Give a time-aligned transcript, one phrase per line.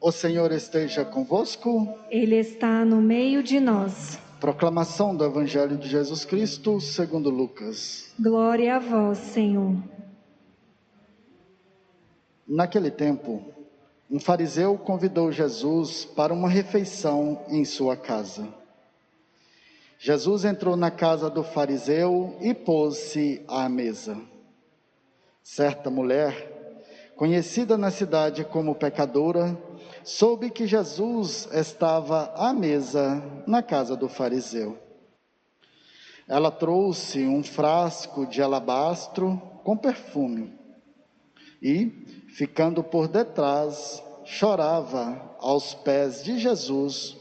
[0.00, 1.98] O Senhor esteja convosco.
[2.08, 4.16] Ele está no meio de nós.
[4.38, 8.14] Proclamação do Evangelho de Jesus Cristo, segundo Lucas.
[8.20, 9.74] Glória a vós, Senhor.
[12.46, 13.42] Naquele tempo,
[14.08, 18.46] um fariseu convidou Jesus para uma refeição em sua casa.
[19.98, 24.16] Jesus entrou na casa do fariseu e pôs-se à mesa.
[25.42, 26.84] Certa mulher,
[27.16, 29.58] conhecida na cidade como pecadora,
[30.08, 34.78] soube que Jesus estava à mesa na casa do fariseu.
[36.26, 40.58] Ela trouxe um frasco de alabastro com perfume
[41.60, 47.14] e, ficando por detrás, chorava aos pés de Jesus.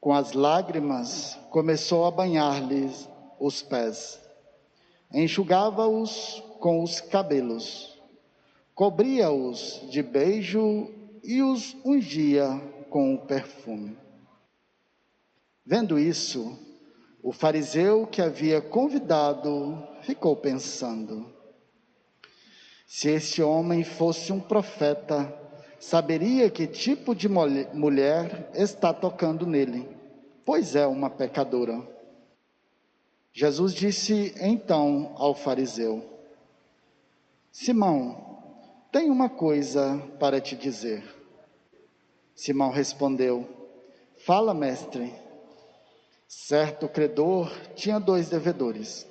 [0.00, 3.06] Com as lágrimas, começou a banhar-lhes
[3.38, 4.18] os pés,
[5.12, 8.00] enxugava-os com os cabelos,
[8.74, 10.97] cobria-os de beijo
[11.28, 13.98] e os ungia com o perfume.
[15.62, 16.58] Vendo isso,
[17.22, 21.30] o fariseu que havia convidado ficou pensando:
[22.86, 25.30] se este homem fosse um profeta,
[25.78, 29.86] saberia que tipo de mulher está tocando nele,
[30.46, 31.86] pois é uma pecadora.
[33.34, 36.02] Jesus disse então ao fariseu:
[37.52, 38.16] Simão,
[38.90, 41.17] tenho uma coisa para te dizer.
[42.38, 43.48] Simão respondeu:
[44.24, 45.12] Fala, mestre.
[46.28, 49.04] Certo credor tinha dois devedores.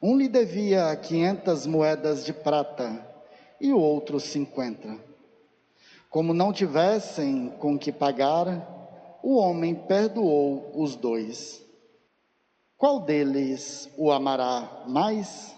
[0.00, 3.02] Um lhe devia quinhentas moedas de prata
[3.58, 4.98] e o outro cinquenta.
[6.10, 11.64] Como não tivessem com que pagar, o homem perdoou os dois.
[12.76, 15.56] Qual deles o amará mais?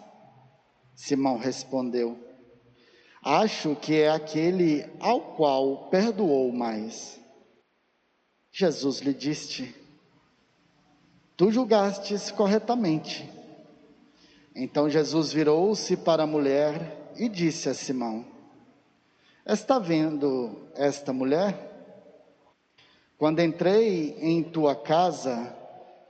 [0.95, 2.17] Simão respondeu:
[3.25, 7.19] Acho que é aquele ao qual perdoou mais.
[8.53, 9.75] Jesus lhe disse:
[11.35, 13.27] Tu julgastes corretamente.
[14.55, 18.27] Então Jesus virou-se para a mulher e disse a Simão:
[19.47, 21.73] Está vendo esta mulher?
[23.17, 25.57] Quando entrei em tua casa,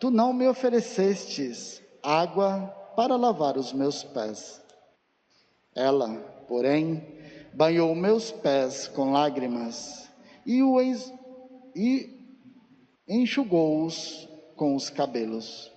[0.01, 2.67] tu não me oferecestes água
[2.97, 4.61] para lavar os meus pés.
[5.75, 7.07] Ela, porém,
[7.53, 10.11] banhou meus pés com lágrimas
[10.47, 10.61] e,
[11.75, 12.15] e
[13.09, 15.73] enxugou-os com os cabelos.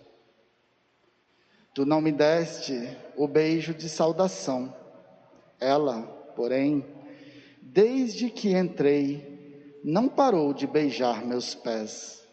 [1.73, 4.73] Tu não me deste o beijo de saudação.
[5.59, 6.01] Ela,
[6.35, 6.83] porém,
[7.61, 12.27] desde que entrei, não parou de beijar meus pés.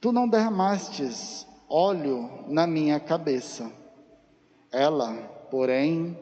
[0.00, 3.70] Tu não derramastes óleo na minha cabeça.
[4.70, 5.14] Ela,
[5.50, 6.16] porém,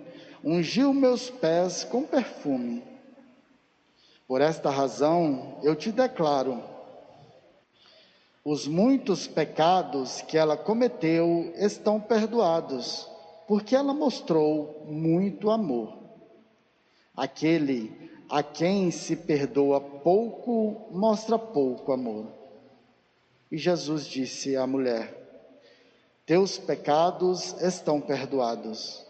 [0.45, 2.83] ungiu meus pés com perfume.
[4.27, 6.63] Por esta razão, eu te declaro
[8.49, 13.11] os muitos pecados que ela cometeu estão perdoados,
[13.49, 15.99] porque ela mostrou muito amor.
[17.17, 22.29] Aquele a quem se perdoa pouco, mostra pouco amor.
[23.51, 25.13] E Jesus disse à mulher:
[26.25, 29.06] Teus pecados estão perdoados.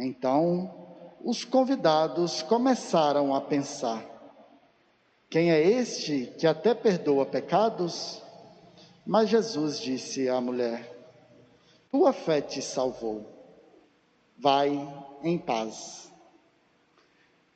[0.00, 0.70] Então,
[1.22, 4.02] os convidados começaram a pensar:
[5.28, 8.22] quem é este que até perdoa pecados?
[9.06, 10.90] Mas Jesus disse à mulher:
[11.90, 13.26] Tua fé te salvou.
[14.38, 14.70] Vai
[15.22, 16.10] em paz.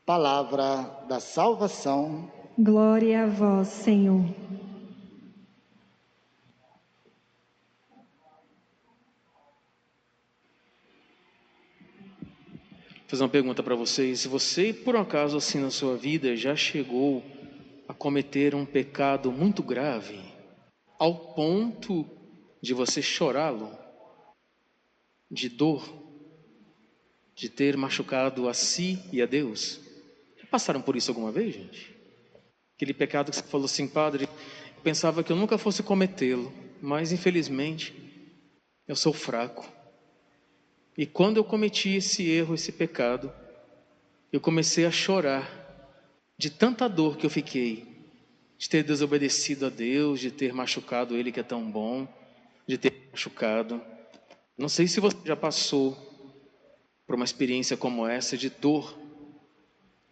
[0.04, 2.30] Palavra da salvação.
[2.58, 4.22] Glória a vós, Senhor.
[13.14, 14.20] Fazer uma pergunta para vocês.
[14.20, 17.22] Se você, por um acaso, assim na sua vida, já chegou
[17.86, 20.18] a cometer um pecado muito grave,
[20.98, 22.04] ao ponto
[22.60, 23.70] de você chorá-lo,
[25.30, 25.88] de dor,
[27.36, 29.80] de ter machucado a si e a Deus.
[30.36, 31.94] Já passaram por isso alguma vez, gente?
[32.74, 34.28] Aquele pecado que você falou assim, padre,
[34.82, 36.52] pensava que eu nunca fosse cometê-lo,
[36.82, 37.94] mas infelizmente
[38.88, 39.73] eu sou fraco.
[40.96, 43.32] E quando eu cometi esse erro, esse pecado,
[44.32, 45.50] eu comecei a chorar
[46.38, 47.86] de tanta dor que eu fiquei,
[48.56, 52.06] de ter desobedecido a Deus, de ter machucado Ele que é tão bom,
[52.66, 53.80] de ter machucado.
[54.56, 55.96] Não sei se você já passou
[57.06, 58.96] por uma experiência como essa de dor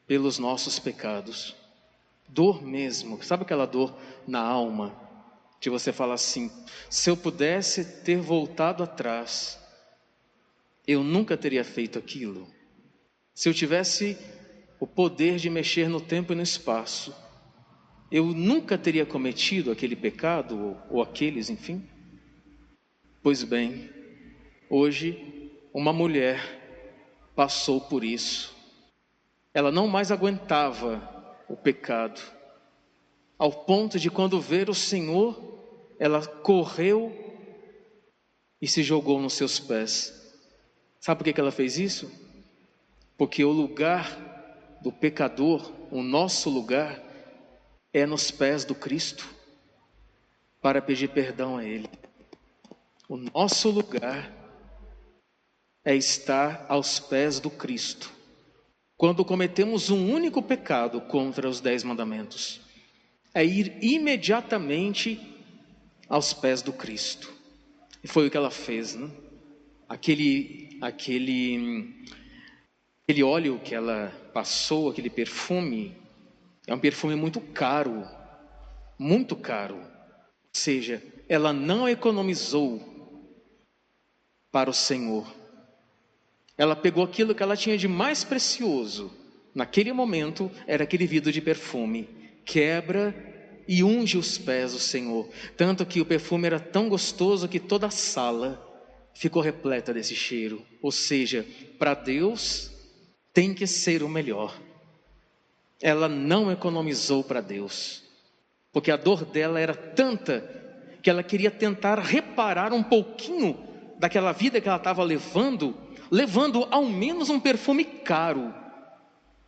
[0.06, 1.54] pelos nossos pecados.
[2.28, 3.96] Dor mesmo, sabe aquela dor
[4.26, 5.00] na alma?
[5.60, 6.50] De você falar assim:
[6.90, 9.61] se eu pudesse ter voltado atrás,
[10.86, 12.48] eu nunca teria feito aquilo.
[13.34, 14.16] Se eu tivesse
[14.80, 17.14] o poder de mexer no tempo e no espaço,
[18.10, 21.88] eu nunca teria cometido aquele pecado, ou, ou aqueles, enfim?
[23.22, 23.88] Pois bem,
[24.68, 28.54] hoje uma mulher passou por isso.
[29.54, 31.00] Ela não mais aguentava
[31.48, 32.20] o pecado,
[33.38, 35.36] ao ponto de quando ver o Senhor,
[35.98, 37.12] ela correu
[38.60, 40.21] e se jogou nos seus pés.
[41.02, 42.08] Sabe por que ela fez isso?
[43.18, 47.02] Porque o lugar do pecador, o nosso lugar,
[47.92, 49.28] é nos pés do Cristo,
[50.60, 51.90] para pedir perdão a Ele.
[53.08, 54.32] O nosso lugar
[55.84, 58.08] é estar aos pés do Cristo,
[58.96, 62.60] quando cometemos um único pecado contra os dez mandamentos,
[63.34, 65.20] é ir imediatamente
[66.08, 67.32] aos pés do Cristo.
[68.04, 69.10] E foi o que ela fez, né?
[69.92, 71.94] Aquele, aquele,
[73.04, 75.94] aquele óleo que ela passou, aquele perfume,
[76.66, 78.02] é um perfume muito caro,
[78.98, 79.76] muito caro.
[79.76, 82.80] Ou seja, ela não economizou
[84.50, 85.30] para o Senhor.
[86.56, 89.12] Ela pegou aquilo que ela tinha de mais precioso.
[89.54, 92.08] Naquele momento era aquele vidro de perfume.
[92.46, 93.14] Quebra
[93.68, 95.28] e unge os pés do Senhor.
[95.54, 98.71] Tanto que o perfume era tão gostoso que toda a sala
[99.14, 100.62] ficou repleta desse cheiro.
[100.80, 101.46] Ou seja,
[101.78, 102.70] para Deus
[103.32, 104.54] tem que ser o melhor
[105.82, 108.04] ela não economizou para Deus,
[108.72, 110.48] porque a dor dela era tanta
[111.02, 113.58] que ela queria tentar reparar um pouquinho
[113.98, 115.76] daquela vida que ela estava levando,
[116.08, 118.54] levando ao menos um perfume caro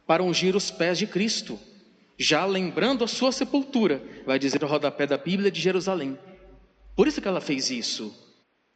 [0.04, 1.58] para ungir os pés de Cristo,
[2.18, 6.18] já lembrando a sua sepultura, vai dizer o rodapé da Bíblia de Jerusalém.
[6.96, 8.12] Por isso que ela fez isso.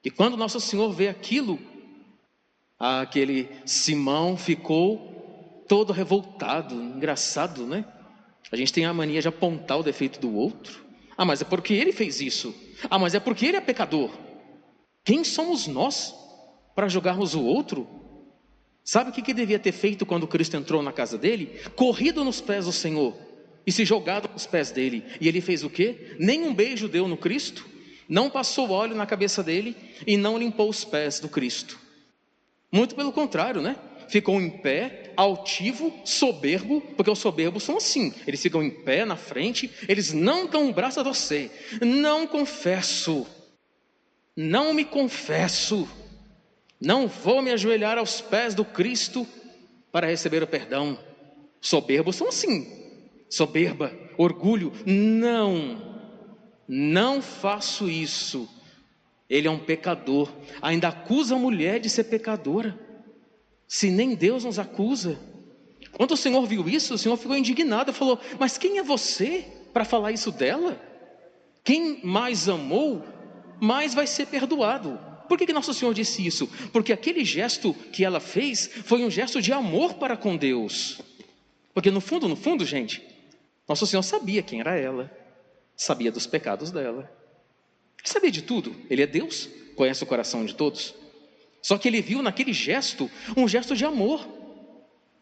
[0.08, 1.58] E quando Nosso Senhor vê aquilo,
[2.78, 7.84] aquele Simão ficou todo revoltado, engraçado, né?
[8.50, 10.82] A gente tem a mania de apontar o defeito do outro.
[11.14, 12.54] Ah, mas é porque ele fez isso.
[12.88, 14.10] Ah, mas é porque ele é pecador.
[15.04, 16.14] Quem somos nós
[16.74, 17.86] para julgarmos o outro?
[18.82, 21.60] Sabe o que, que devia ter feito quando Cristo entrou na casa dele?
[21.76, 23.14] Corrido nos pés do Senhor
[23.66, 25.04] e se jogado aos pés dele.
[25.20, 26.16] E ele fez o quê?
[26.18, 27.76] Nem um beijo deu no Cristo,
[28.08, 29.76] não passou óleo na cabeça dele
[30.06, 31.78] e não limpou os pés do Cristo.
[32.72, 33.76] Muito pelo contrário, né?
[34.08, 39.16] ficam em pé, altivo, soberbo, porque os soberbos são assim, eles ficam em pé na
[39.16, 41.50] frente, eles não dão o braço a você.
[41.80, 43.26] Não confesso,
[44.34, 45.88] não me confesso,
[46.80, 49.26] não vou me ajoelhar aos pés do Cristo
[49.92, 50.98] para receber o perdão.
[51.60, 52.66] Soberbos são assim,
[53.28, 55.97] soberba, orgulho, não,
[56.68, 58.48] não faço isso.
[59.28, 60.32] Ele é um pecador,
[60.62, 62.88] ainda acusa a mulher de ser pecadora
[63.68, 65.20] se nem Deus nos acusa?
[65.92, 69.46] Quando o Senhor viu isso, o Senhor ficou indignado e falou: Mas quem é você
[69.74, 70.80] para falar isso dela?
[71.62, 73.04] Quem mais amou,
[73.60, 74.98] mais vai ser perdoado.
[75.28, 76.46] Por que, que Nosso Senhor disse isso?
[76.72, 81.02] Porque aquele gesto que ela fez foi um gesto de amor para com Deus.
[81.74, 83.02] Porque no fundo, no fundo, gente,
[83.68, 85.12] Nosso Senhor sabia quem era ela,
[85.78, 87.10] sabia dos pecados dela,
[88.02, 88.74] sabia de tudo.
[88.90, 90.94] Ele é Deus, conhece o coração de todos.
[91.62, 94.26] Só que ele viu naquele gesto um gesto de amor.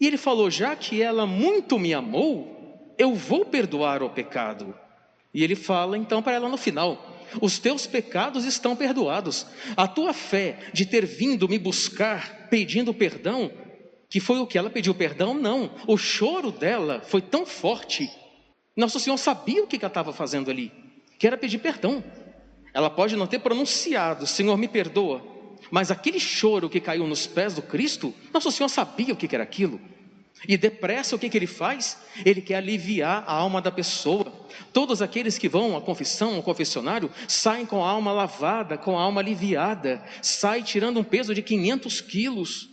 [0.01, 4.75] E ele falou: já que ela muito me amou, eu vou perdoar o pecado.
[5.33, 9.47] E ele fala então para ela no final: os teus pecados estão perdoados.
[9.77, 13.51] A tua fé de ter vindo me buscar pedindo perdão,
[14.09, 15.71] que foi o que ela pediu perdão, não.
[15.87, 18.11] O choro dela foi tão forte.
[18.77, 20.71] Nosso Senhor sabia o que ela estava fazendo ali,
[21.19, 22.05] que era pedir perdão.
[22.75, 25.27] Ela pode não ter pronunciado, Senhor, me perdoa,
[25.71, 29.43] mas aquele choro que caiu nos pés do Cristo, Nosso Senhor sabia o que era
[29.43, 29.81] aquilo.
[30.47, 31.99] E depressa o que, que ele faz?
[32.25, 34.31] Ele quer aliviar a alma da pessoa.
[34.73, 39.03] Todos aqueles que vão à confissão, ao confessionário, saem com a alma lavada, com a
[39.03, 42.69] alma aliviada, sai tirando um peso de 500 quilos.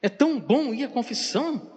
[0.00, 1.70] É tão bom ir à confissão.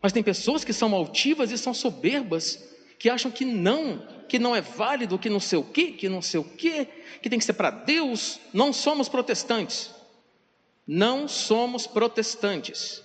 [0.00, 2.73] Mas tem pessoas que são altivas e são soberbas,
[3.04, 6.22] que acham que não, que não é válido, que não sei o quê, que não
[6.22, 6.88] sei o quê,
[7.20, 8.40] que tem que ser para Deus.
[8.50, 9.90] Não somos protestantes.
[10.86, 13.02] Não somos protestantes.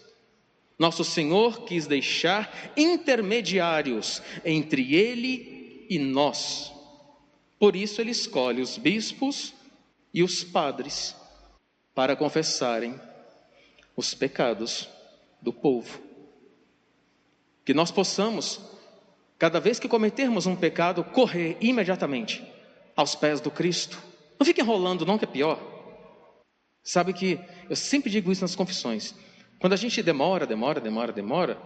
[0.77, 6.71] Nosso Senhor quis deixar intermediários entre Ele e nós.
[7.59, 9.53] Por isso, Ele escolhe os bispos
[10.13, 11.13] e os padres
[11.93, 12.97] para confessarem
[13.97, 14.87] os pecados
[15.41, 16.01] do povo.
[17.65, 18.78] Que nós possamos
[19.39, 22.45] Cada vez que cometermos um pecado, correr imediatamente
[22.93, 23.97] aos pés do Cristo.
[24.37, 25.57] Não fique enrolando, não, que é pior.
[26.83, 29.15] Sabe que eu sempre digo isso nas confissões.
[29.57, 31.57] Quando a gente demora, demora, demora, demora,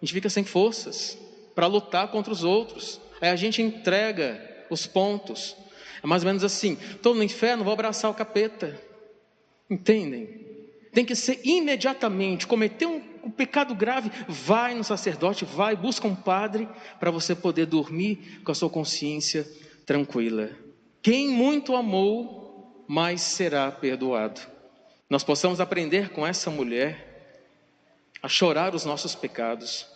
[0.00, 1.16] A gente fica sem forças
[1.54, 3.00] para lutar contra os outros.
[3.20, 5.56] Aí a gente entrega os pontos.
[6.02, 8.80] É mais ou menos assim: estou no inferno, vou abraçar o capeta.
[9.70, 10.40] Entendem?
[10.92, 16.14] Tem que ser imediatamente, cometer um, um pecado grave, vai no sacerdote, vai, busca um
[16.14, 19.48] padre para você poder dormir com a sua consciência
[19.86, 20.50] tranquila.
[21.00, 24.40] Quem muito amou, mais será perdoado.
[25.08, 27.12] Nós possamos aprender com essa mulher
[28.22, 29.86] a chorar os nossos pecados,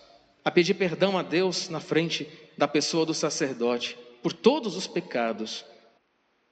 [0.44, 5.64] a pedir perdão a Deus na frente da pessoa do sacerdote por todos os pecados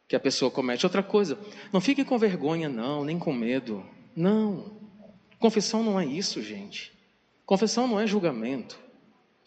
[0.06, 0.86] que a pessoa comete.
[0.86, 1.38] Outra coisa,
[1.72, 3.84] não fique com vergonha, não, nem com medo.
[4.14, 4.83] Não.
[5.44, 6.90] Confissão não é isso, gente.
[7.44, 8.80] Confissão não é julgamento.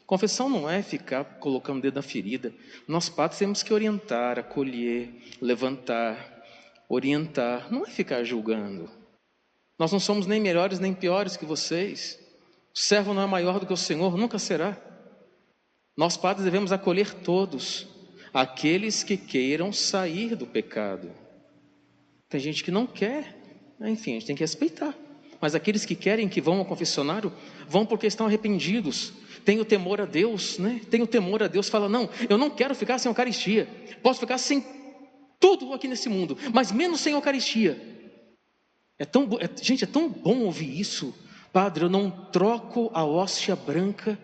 [0.05, 2.53] Confissão não é ficar colocando o dedo na ferida.
[2.87, 5.09] Nós padres temos que orientar, acolher,
[5.41, 6.45] levantar,
[6.87, 7.73] orientar.
[7.73, 8.87] Não é ficar julgando.
[9.79, 12.19] Nós não somos nem melhores nem piores que vocês.
[12.75, 14.79] O servo não é maior do que o Senhor, nunca será.
[15.97, 17.87] Nós padres devemos acolher todos,
[18.31, 21.11] aqueles que queiram sair do pecado.
[22.29, 23.35] Tem gente que não quer,
[23.81, 24.95] enfim, a gente tem que respeitar.
[25.39, 27.31] Mas aqueles que querem que vão ao confessionário,
[27.67, 29.13] vão porque estão arrependidos,
[29.45, 30.81] têm o temor a Deus, né?
[30.89, 33.67] Tem o temor a Deus, fala: "Não, eu não quero ficar sem Eucaristia.
[34.01, 34.65] Posso ficar sem
[35.39, 37.79] tudo aqui nesse mundo, mas menos sem Eucaristia".
[38.99, 41.13] É tão, é, gente, é tão bom ouvir isso.
[41.53, 44.19] Padre, eu não troco a hóstia branca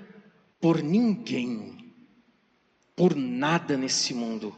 [0.59, 1.93] por ninguém,
[2.95, 4.55] por nada nesse mundo.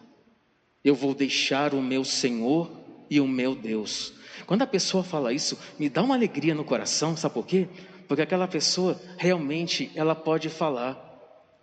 [0.83, 2.71] Eu vou deixar o meu Senhor
[3.09, 4.13] e o meu Deus.
[4.46, 7.68] Quando a pessoa fala isso, me dá uma alegria no coração, sabe por quê?
[8.08, 10.98] Porque aquela pessoa realmente ela pode falar: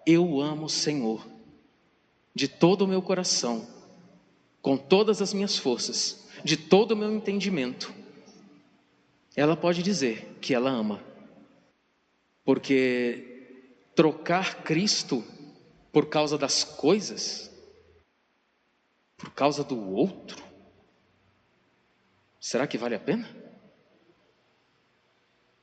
[0.05, 1.27] Eu amo o Senhor
[2.35, 3.67] de todo o meu coração,
[4.61, 7.93] com todas as minhas forças, de todo o meu entendimento.
[9.37, 11.03] Ela pode dizer que ela ama,
[12.45, 13.33] porque
[13.95, 15.25] trocar Cristo
[15.93, 17.51] por causa das coisas,
[19.17, 20.43] por causa do outro,
[22.43, 23.42] será que vale a pena?